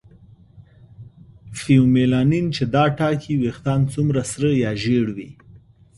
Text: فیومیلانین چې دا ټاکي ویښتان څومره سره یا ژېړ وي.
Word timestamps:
فیومیلانین 1.59 2.45
چې 2.55 2.63
دا 2.75 2.83
ټاکي 2.97 3.33
ویښتان 3.37 3.81
څومره 3.93 4.21
سره 4.31 4.49
یا 4.63 4.71
ژېړ 4.81 5.05
وي. 5.15 5.29